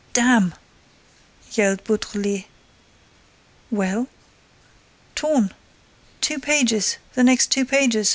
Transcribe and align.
"Damn!" 0.13 0.55
yelled 1.51 1.83
Beautrelet. 1.83 2.45
"Well?" 3.69 4.07
"Torn! 5.13 5.53
Two 6.21 6.39
pages! 6.39 6.97
The 7.13 7.23
next 7.23 7.51
two 7.51 7.65
pages! 7.65 8.09